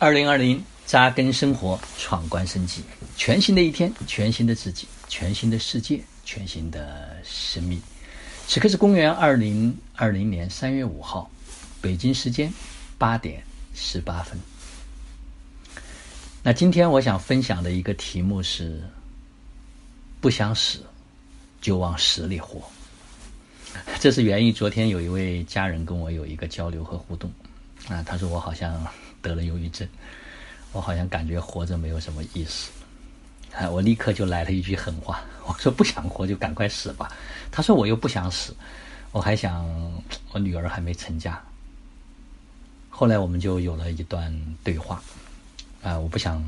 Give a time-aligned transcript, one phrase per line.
[0.00, 2.82] 二零二零扎根生活，闯关升级，
[3.16, 7.82] 全新的一天，全新的自己，全新的世界，全新的生命。
[8.46, 11.28] 此刻是公元二零二零年三月五号，
[11.80, 12.52] 北京时间
[12.96, 13.42] 八点
[13.74, 14.38] 十八分。
[16.44, 18.80] 那今天我想分享的一个题目是：
[20.20, 20.78] 不想死，
[21.60, 22.62] 就往死里活。
[23.98, 27.28] 这是源于昨天有一位家人跟我有一个交流和互动
[27.88, 28.86] 啊，他说我好像。
[29.22, 29.86] 得了忧郁症，
[30.72, 32.70] 我好像感觉活着没有什么意思。
[33.54, 37.10] 啊，我立刻就来了一句狠话， 我说不想活就赶快死吧。
[37.50, 38.54] 他说我又不想死，
[39.10, 39.64] 我还想
[40.32, 41.42] 我女儿还没成家。
[42.90, 45.02] 后来我们就有了一段对话，
[45.82, 46.44] 啊，我不想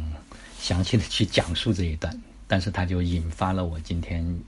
[0.60, 2.14] 详细的去讲述这一段，
[2.46, 4.38] 但是他就引发了我今天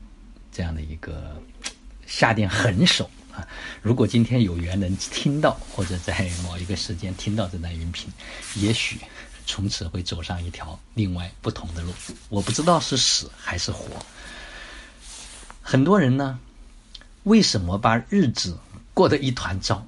[0.53, 1.35] 这样的一个
[2.07, 3.09] 下定狠手。
[3.33, 3.47] 啊，
[3.81, 8.13] 如果今天有缘能听到，或者在某一个时间听到这段音频，
[8.55, 9.01] 也许
[9.47, 11.93] 从此会走上一条另外不同的路。
[12.29, 13.87] 我不知道是死还是活。
[15.63, 16.39] 很多人呢，
[17.23, 18.59] 为什么把日子
[18.93, 19.87] 过得一团糟？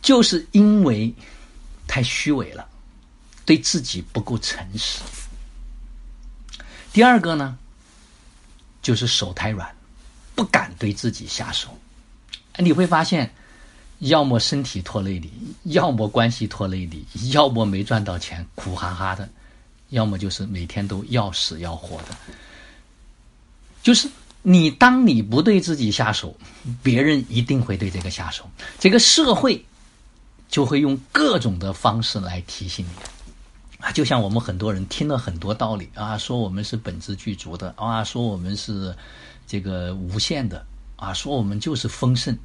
[0.00, 1.12] 就是因为
[1.86, 2.68] 太虚伪了，
[3.44, 5.00] 对自己不够诚实。
[6.92, 7.58] 第二个呢，
[8.80, 9.74] 就是手太软，
[10.34, 11.76] 不敢对自己下手。
[12.58, 13.32] 你会发现，
[14.00, 15.32] 要么身体拖累你，
[15.72, 19.28] 要么关系拖累你，要么没赚到钱苦哈哈的，
[19.90, 22.16] 要么就是每天都要死要活的。
[23.82, 24.08] 就是
[24.42, 26.36] 你，当你不对自己下手，
[26.82, 28.48] 别人一定会对这个下手，
[28.78, 29.64] 这个社会
[30.48, 33.84] 就会用各种的方式来提醒你。
[33.84, 38.92] 啊，就像我们很多人听了很多道理啊，说我们是本质具足的啊，说我们是
[39.46, 42.36] 这个无限的啊，说我们就是丰盛。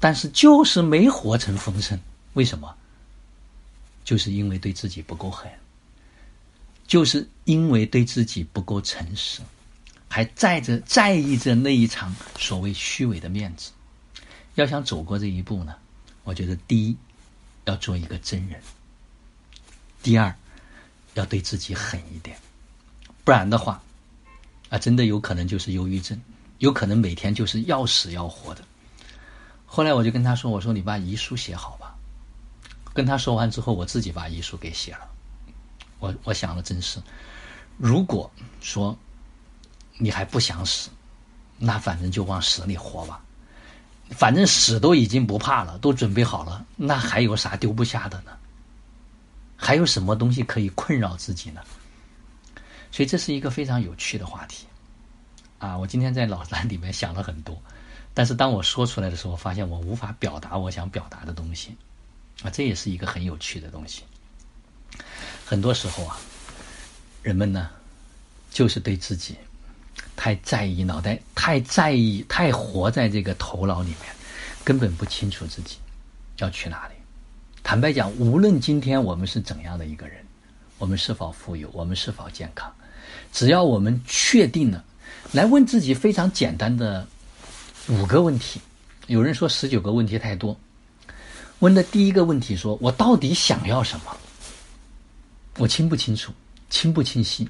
[0.00, 1.98] 但是就是没活成丰盛，
[2.34, 2.74] 为什么？
[4.04, 5.50] 就是因为对自己不够狠，
[6.86, 9.40] 就是因为对自己不够诚实，
[10.08, 13.70] 还在着在意着那一场所谓虚伪的面子。
[14.56, 15.74] 要想走过这一步呢，
[16.22, 16.96] 我觉得第一
[17.64, 18.60] 要做一个真人，
[20.02, 20.34] 第二
[21.14, 22.36] 要对自己狠一点，
[23.24, 23.82] 不然的话，
[24.68, 26.20] 啊，真的有可能就是忧郁症，
[26.58, 28.62] 有可能每天就是要死要活的。
[29.74, 31.96] 后来我就跟他说：“我说你把遗书写好吧。”
[32.94, 35.00] 跟他说完之后，我自己把遗书给写了。
[35.98, 37.02] 我我想了，真是，
[37.76, 38.30] 如果
[38.60, 38.96] 说
[39.98, 40.90] 你还不想死，
[41.58, 43.20] 那反正就往死里活吧。
[44.10, 48.30] 反正死都已经不怕了，都准备好了，那还有啥丢不下的呢？
[49.56, 51.60] 还有什么东西可以困扰自己呢？
[52.92, 54.68] 所以这是一个非常有趣的话题
[55.58, 55.76] 啊！
[55.76, 57.60] 我今天在脑袋里面想了很多。
[58.16, 61.76] 但是当我说出来的时候，发现我无法表达我想表达的东西，
[62.44, 64.04] 啊，这也是一个很有趣的东西。
[65.44, 66.16] 很多时候啊，
[67.22, 67.68] 人们呢，
[68.52, 69.34] 就是对自己
[70.14, 74.14] 太在意，脑袋太在意，太活在这个头脑里面，
[74.62, 75.78] 根本不清楚自己
[76.38, 76.94] 要去哪里。
[77.64, 80.24] 坦白讲，无论今天我们是怎样的一个人，
[80.78, 82.72] 我们是否富有，我们是否健康，
[83.32, 84.84] 只要我们确定了，
[85.32, 87.08] 来问自己非常简单的。
[87.88, 88.60] 五个问题，
[89.08, 90.58] 有人说十九个问题太多。
[91.58, 94.16] 问的第一个问题说：“我到底想要什么？
[95.58, 96.32] 我清不清楚？
[96.70, 97.46] 清不清晰？”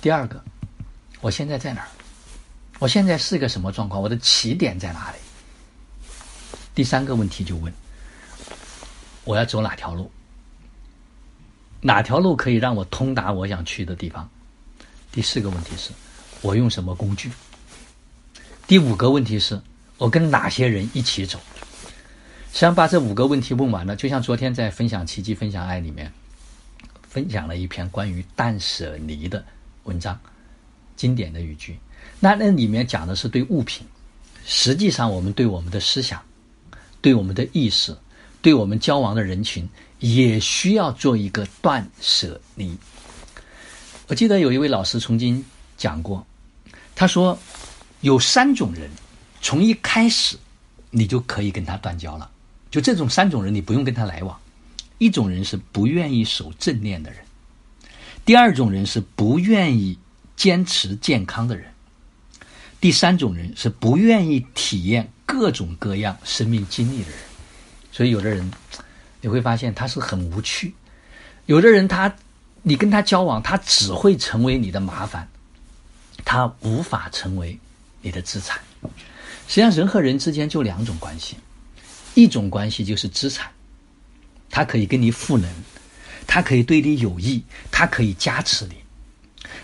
[0.00, 0.42] 第二个，
[1.20, 1.88] 我现在在哪儿？
[2.78, 4.00] 我现在是一个什么状况？
[4.00, 5.18] 我的起点在哪里？
[6.74, 7.72] 第三个问题就问：
[9.24, 10.10] 我要走哪条路？
[11.80, 14.28] 哪条路可以让我通达我想去的地方？
[15.10, 15.90] 第四个问题是：
[16.40, 17.30] 我用什么工具？
[18.70, 19.60] 第五个问题是
[19.98, 21.40] 我跟哪些人一起走？
[22.52, 26.12] 实际上把这五个问题问完了，就像昨天在分享奇迹、分享爱里面
[27.02, 29.44] 分享了一篇关于断舍离的
[29.82, 30.16] 文章，
[30.94, 31.76] 经典的语句。
[32.20, 33.84] 那那里面讲的是对物品，
[34.46, 36.22] 实际上我们对我们的思想、
[37.00, 37.92] 对我们的意识、
[38.40, 42.78] 对我们交往的人群，也需要做一个断舍离。
[44.06, 45.44] 我记得有一位老师曾经
[45.76, 46.24] 讲过，
[46.94, 47.36] 他说。
[48.00, 48.90] 有三种人，
[49.40, 50.36] 从一开始
[50.90, 52.30] 你就可以跟他断交了。
[52.70, 54.38] 就这种三种人，你不用跟他来往。
[54.98, 57.20] 一种人是不愿意守正念的人，
[58.24, 59.98] 第二种人是不愿意
[60.36, 61.72] 坚持健康的人，
[62.80, 67.18] 第三种人是不愿意体验各种各样生命经历的人。
[67.90, 68.50] 所以，有的人
[69.20, 70.70] 你会发现他是很无趣；
[71.46, 72.14] 有的人他
[72.62, 75.28] 你跟他交往，他只会成为你的麻烦，
[76.24, 77.58] 他无法成为。
[78.02, 81.36] 你的资产，实际上人和人之间就两种关系，
[82.14, 83.50] 一种关系就是资产，
[84.50, 85.48] 它可以跟你赋能，
[86.26, 88.74] 它可以对你有益，它可以加持你。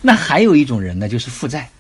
[0.03, 1.71] 那还有一种人呢，就是负债，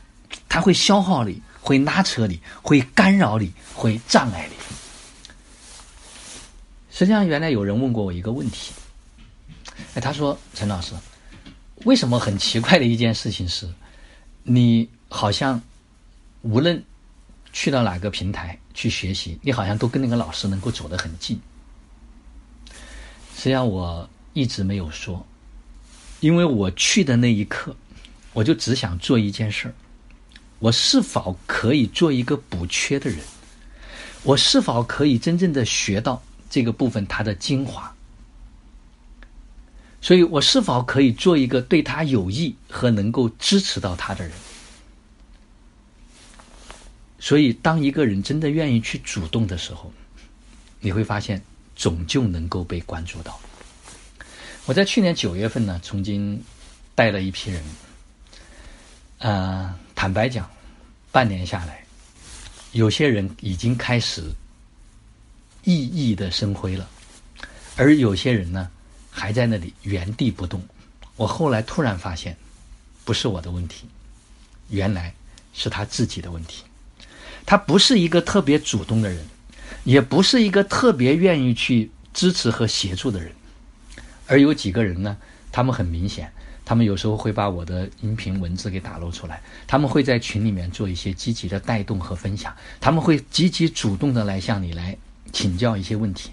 [0.48, 4.56] 他会消耗你，会拉扯你，会干扰你，会障碍你。
[6.90, 8.72] 实际上，原来有人问过我一个问题，
[9.94, 10.94] 哎，他说：“陈老师，
[11.84, 13.68] 为什么很奇怪的一件事情是，
[14.42, 15.60] 你好像
[16.46, 16.82] 无论
[17.52, 21.40] 去到哪个平台去学习，你好像都跟那个老师能够走得很近。”
[23.36, 25.26] 实际上，我一直没有说，
[26.20, 27.74] 因为我去的那一刻，
[28.32, 29.74] 我就只想做一件事儿：
[30.58, 33.18] 我是否可以做一个补缺的人？
[34.22, 36.22] 我是否可以真正的学到？
[36.48, 37.92] 这个部分它的精华，
[40.00, 44.32] 所以我是否可以做一个对他有益和能够支持到他的人？
[47.18, 49.92] 所以，当一个人真的愿意去主动的时候，
[50.80, 51.42] 你会发现
[51.74, 53.38] 总就能够被关注到。
[54.66, 56.42] 我在去年九月份呢，曾经
[56.94, 57.64] 带了一批人，
[59.18, 60.50] 呃，坦白讲，
[61.10, 61.84] 半年下来，
[62.72, 64.30] 有些人已经开始。
[65.68, 66.88] 熠熠的生辉了，
[67.74, 68.70] 而有些人呢，
[69.10, 70.64] 还在那里原地不动。
[71.16, 72.36] 我后来突然发现，
[73.04, 73.84] 不是我的问题，
[74.68, 75.12] 原来
[75.52, 76.62] 是他自己的问题。
[77.46, 79.24] 他不是一个特别主动的人，
[79.84, 83.32] 也不是一个特别愿意去支持和协助的人。
[84.26, 85.16] 而有几个人呢，
[85.50, 86.30] 他们很明显，
[86.64, 94.98] 他们有时候会把我的音频文字给打漏出来，他们会在群里面做一些积极的带动和分享，他们会积极主动的来向你来。
[95.32, 96.30] 请教一些问题，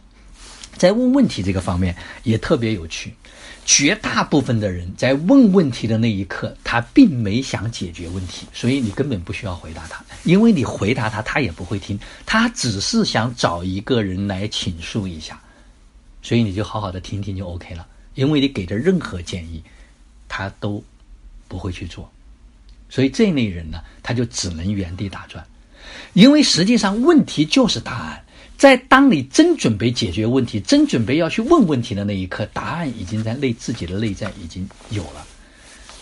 [0.78, 3.14] 在问问题这个方面也特别有趣。
[3.66, 15.42] 绝大部分的人在问问题的那一刻，他并没想解决问题，所以你根本不需要回答他，因为你回答他，他也不会听，他只是想找一个人来倾诉一下，
[16.22, 17.88] 所以你就好好的听听就 OK 了。
[18.16, 19.64] 因为你给的任何建议，
[20.28, 20.84] 他都
[21.48, 22.12] 不会去做，
[22.90, 25.42] 所以这类人呢，他就只能原地打转，
[26.12, 28.23] 因为实际上问题就是答案。
[28.58, 35.26] 在当你真准备解决问题、真准备要去问问题的那一刻，答案已经在内自己的内在已经有了。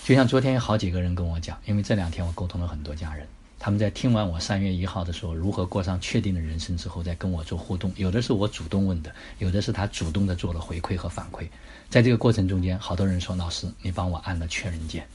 [0.04, 3.26] 就像昨天有好几个人跟我讲，因为这两天我沟通了很多家人，
[3.58, 7.92] 他们在听完我三月一号的时候如何过上确定的人生之后，在跟我做互动。
[7.96, 11.48] 有的是我主动问的，有的是他主动的做了回馈和反馈。
[11.90, 15.08] 在这个过程中间，好多人说：“老师，你帮我按了确认键。”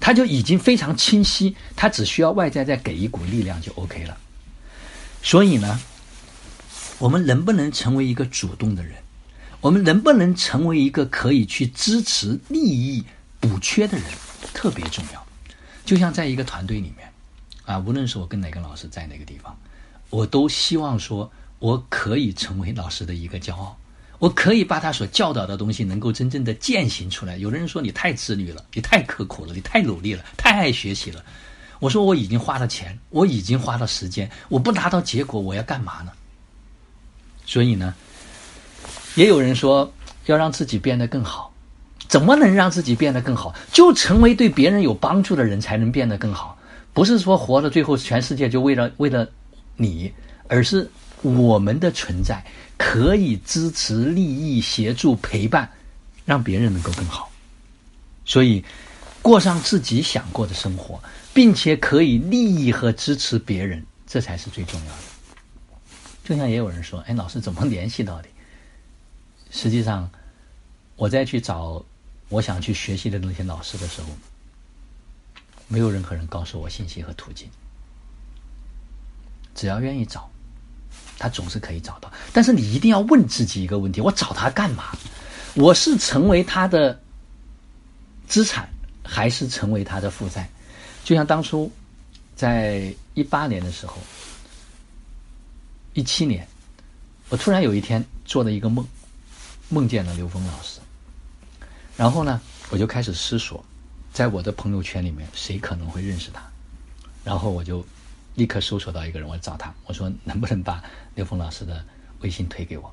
[0.00, 4.18] 他就已经非常清晰，他只需要外在再给一股力量就 OK 了。
[5.22, 5.80] 所以呢。
[7.02, 8.94] 我们能不能成为一个主动的人？
[9.60, 13.02] 我们能不能成为一个可以去支持利益
[13.40, 14.06] 补缺的人？
[14.54, 15.26] 特别重要。
[15.84, 17.12] 就像在一个团队里面，
[17.64, 19.58] 啊，无论是我跟哪个老师在哪个地方，
[20.10, 21.28] 我都希望说，
[21.58, 23.76] 我可以成为老师的一个骄傲，
[24.20, 27.36] 我可以把他所教导的东西能够真正的践行出来。
[27.36, 31.24] 有的人说你太自律了，你太刻苦了，你太努力了，太爱学习了。
[31.80, 36.12] 我说我已经花了钱，我已经花了时间，我不拿到结果，我要干嘛呢？
[37.52, 37.94] 所以呢，
[39.14, 39.92] 也有人说
[40.24, 41.52] 要让自己变得更好，
[42.08, 43.54] 怎么能让自己变得更好？
[43.70, 46.56] 就成为对别人有帮助的人，才能变得更好。
[46.94, 49.28] 不是说活到最后，全世界就为了为了
[49.76, 50.10] 你，
[50.48, 50.90] 而是
[51.20, 52.42] 我们的存在
[52.78, 55.70] 可以支持、利益、协助、陪伴，
[56.24, 57.30] 让别人能够更好。
[58.24, 58.64] 所以，
[59.20, 60.98] 过上自己想过的生活，
[61.34, 65.11] 并且可以利益和支持别人，这才是最重要的。
[66.24, 68.28] 就像也有人说：“哎，老师怎么联系到的？”
[69.50, 70.08] 实际上，
[70.96, 71.84] 我在去找
[72.28, 74.08] 我想去学习的那些老师的时候，
[75.68, 77.48] 没有任何人告诉我信息和途径。
[79.54, 80.30] 只要愿意找，
[81.18, 82.10] 他总是可以找到。
[82.32, 84.96] 但是你一定要问自己一个问题：我找他干嘛？
[85.54, 86.98] 我是成为他的
[88.26, 88.68] 资产，
[89.04, 90.48] 还是成为他的负债？
[91.04, 91.70] 就像当初
[92.36, 93.98] 在一八年的时候。
[95.94, 96.48] 一七年，
[97.28, 98.86] 我突然有一天做了一个梦，
[99.68, 100.80] 梦见了刘峰老师。
[101.96, 103.62] 然后呢，我就开始思索，
[104.12, 106.42] 在我的朋友圈里面谁可能会认识他。
[107.22, 107.84] 然后我就
[108.34, 110.82] 立刻搜索到一个人，我找他，我说能不能把
[111.14, 111.84] 刘峰老师的
[112.20, 112.92] 微信推给我？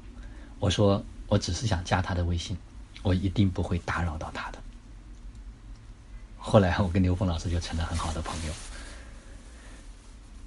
[0.60, 2.58] 我说我只是想加他的微信，
[3.02, 4.60] 我一定不会打扰到他的。
[6.38, 8.54] 后来我跟刘峰老师就成了很好的朋友，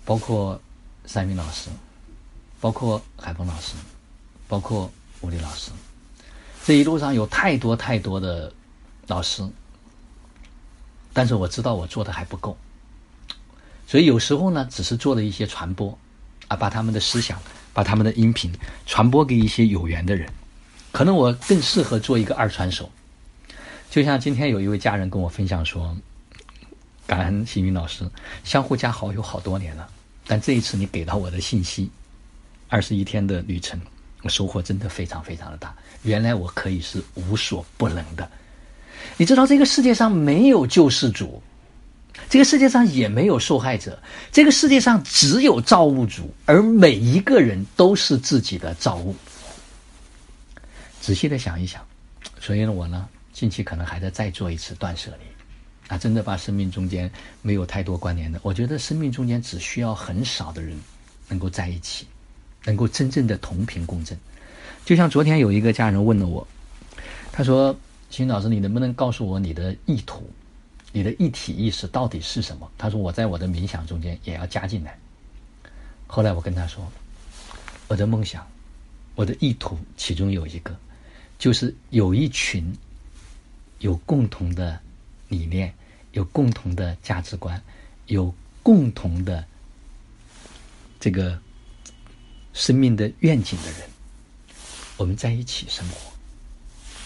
[0.04, 0.60] 包括
[1.06, 1.70] 三明老师。
[2.62, 3.72] 包括海峰老师，
[4.46, 4.88] 包括
[5.20, 5.72] 吴丽老师，
[6.64, 8.52] 这一路上有太多太多的
[9.08, 9.44] 老师，
[11.12, 12.56] 但是我知道我做的还不够，
[13.88, 15.98] 所以有时候呢，只是做了一些传播，
[16.46, 17.36] 啊，把他们的思想，
[17.74, 18.52] 把他们的音频
[18.86, 20.32] 传播给一些有缘的人，
[20.92, 22.88] 可能我更适合做一个二传手。
[23.90, 25.96] 就像今天有一位家人跟我分享说
[27.08, 28.08] ：“感恩幸云老师，
[28.44, 29.88] 相互加好友好多年了，
[30.28, 31.90] 但这一次你给到我的信息，
[32.72, 33.78] 二十一天的旅程，
[34.22, 35.76] 我收获真的非常非常的大。
[36.04, 38.26] 原来我可以是无所不能的。
[39.18, 41.42] 你知道这个世界上没有救世主。”
[42.30, 49.14] 这个世界上也没有受害者，这个世界上只有造物主，而每一个人都是自己的造物。
[50.98, 51.86] 仔细的想一想，
[52.40, 57.10] 所以呢，我呢，近期可能还得再做一次断舍离，啊，真的把生命中间
[57.42, 60.74] 没有太多关联的，我觉得生命中间只需要很少的人
[61.28, 62.06] 能够在一起，
[62.64, 64.18] 能够真正的同频共振。
[64.84, 66.46] 就像昨天有一个家人问了我，
[67.32, 67.76] 他说
[68.10, 70.30] ：“秦老师，你能不能告诉我你的意图？”
[70.94, 72.70] 你的一体意识到底是什么？
[72.76, 74.98] 他说：“我在我的冥想中间也要加进来。”
[76.06, 76.86] 后来我跟他说
[77.88, 78.46] ：“我的梦想，
[79.14, 80.76] 我的意图，其中有一个，
[81.38, 82.76] 就是有一群
[83.78, 84.78] 有共同的
[85.28, 85.72] 理念、
[86.12, 87.58] 有共同的价值观、
[88.08, 89.42] 有共同的
[91.00, 91.40] 这个
[92.52, 93.80] 生命的愿景的人，
[94.96, 96.12] 我们在一起生活，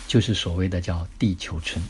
[0.09, 1.83] 就是所谓的叫地球村。”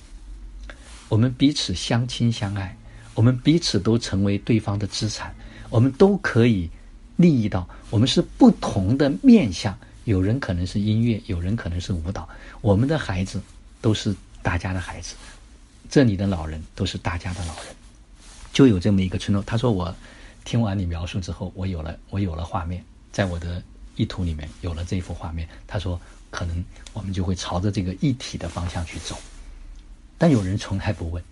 [1.09, 2.77] 我们彼此相亲相爱，
[3.15, 5.33] 我们彼此都成为对方的资产，
[5.71, 6.69] 我们都可以
[7.15, 7.69] 利益到。
[7.91, 12.29] 我们是不同的面相，有人可能是音乐，有人可能是舞蹈。
[12.61, 13.41] 我们的孩子
[13.81, 15.15] 都是大家的孩子，
[15.89, 17.67] 这里的老人都是大家的老人，
[18.53, 19.41] 就有这么一个村落。
[19.45, 19.95] 他说：“我
[20.45, 22.85] 听完你描述之后，我有了，我有了画面，
[23.17, 23.63] 在我的
[23.95, 25.99] 意图里面有了这幅画面。”他说
[26.31, 29.17] ：“可能我们就会朝着这个一体的方向去走。”
[30.19, 31.25] 但有人从来不问，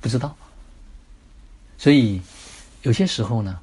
[0.00, 0.36] 不知道，
[1.76, 2.22] 所以
[2.82, 3.58] 有些时候呢，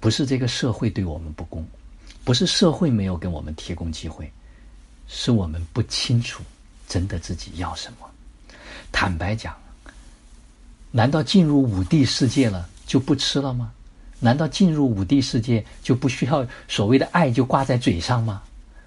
[0.00, 1.68] 不是这个社会对我们不公，
[2.24, 4.32] 不是社会没有给我们提供机会，
[5.08, 6.42] 是我们不清楚
[6.88, 8.10] 真的自己要什么。
[8.90, 9.54] 坦白讲，
[10.90, 13.74] 难道进入五 D 世界了就不吃了吗？
[14.22, 18.40] 难道进入五 D 世界就不需要所谓的爱就挂在嘴上吗？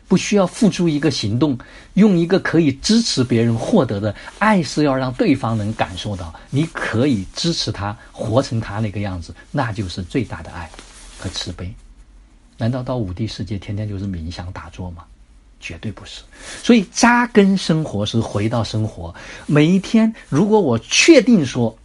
[0.07, 1.57] 不需要付出一个行动，
[1.95, 10.69] 用一个可以支持别人获得的爱，是要让对方能感受到，你可以支持他活成他那个样子，那就是最大的爱
[11.17, 11.73] 和慈悲。
[12.57, 15.03] 难道到五帝世界天天就是冥想打坐吗？
[15.59, 16.21] 绝对不是。
[16.61, 19.13] 所以扎根生活是回到生活，
[19.47, 21.75] 每一天，如果我确定说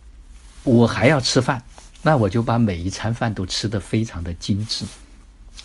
[0.62, 1.62] 我还要吃饭，
[2.02, 4.84] 那我就把每一餐饭都吃得非常的精致。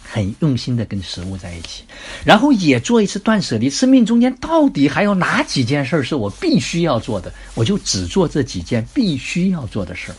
[0.07, 1.83] 很用心的跟食物在一起，
[2.23, 3.69] 然后也做一次断舍离。
[3.69, 7.33] 生命中间到底还有哪几件事是我必须要做的？
[7.55, 10.15] 我就只做这几件必须要做的事儿，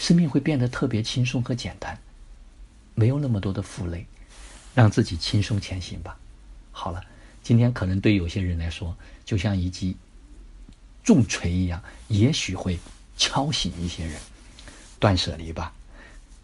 [0.00, 1.96] 生命会变得特别轻松和简单，
[2.94, 4.06] 没有那么多的负累，
[4.74, 6.16] 让自己轻松前行吧。
[6.70, 7.02] 好了，
[7.42, 8.96] 今天可能对有些人来说，
[9.26, 9.94] 就像一记
[11.04, 12.78] 重锤一样，也许会
[13.18, 14.14] 敲醒一些人。
[15.02, 15.74] 断舍离吧，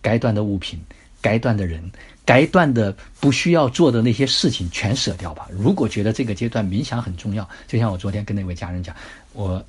[0.03, 0.83] 该断的物品。
[1.21, 1.91] 该断的人，
[2.25, 5.49] 该断的不需要做的那些事情全舍掉吧。
[5.50, 8.95] 如果觉得这个阶段冥想很重要，就像我昨天跟那位家人讲，
[9.33, 9.62] 我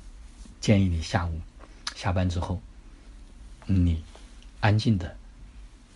[0.60, 1.40] 建议你下午
[1.96, 2.62] 下班之后，
[3.66, 4.00] 你
[4.60, 5.12] 安静的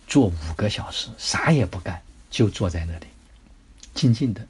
[0.09, 3.07] 坐五个小时，啥也不干，就坐在那里，
[3.93, 4.45] 静静的。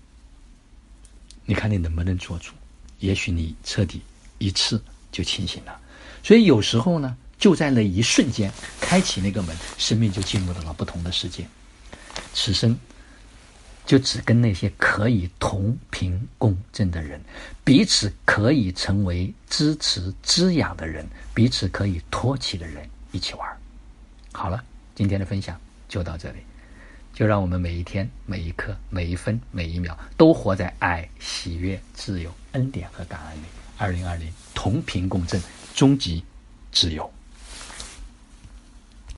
[1.45, 2.51] 你看你能不能做住？
[2.97, 4.01] 也许你彻底
[4.39, 5.79] 一次就清醒了。
[6.23, 7.15] 所以有时候呢。
[7.45, 11.45] 就在那一瞬间，开启那个门，生命就进入到了不同的世界。
[12.33, 12.75] 此生
[13.85, 17.21] 就只跟那些可以同频共振的人，
[17.63, 23.47] 彼此可以成为支持滋养的人，彼此可以托起的人一起玩。
[24.31, 24.63] 好了，
[24.95, 25.55] 今天的分享
[25.87, 26.39] 就到这里。
[27.13, 33.45] 就让我们每一天、每一刻、每一分、每一秒，都活在爱、喜悦、自由、恩典和感恩里。
[33.77, 35.39] 二零二零，同频共振，
[35.75, 36.23] 终极
[36.71, 37.07] 自由。